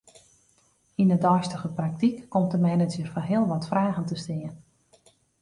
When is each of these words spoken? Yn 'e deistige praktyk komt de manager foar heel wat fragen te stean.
Yn 1.01 1.11
'e 1.11 1.17
deistige 1.27 1.69
praktyk 1.79 2.17
komt 2.33 2.51
de 2.53 2.59
manager 2.67 3.07
foar 3.13 3.27
heel 3.31 3.45
wat 3.53 3.67
fragen 3.71 4.05
te 4.09 4.17
stean. 4.23 4.53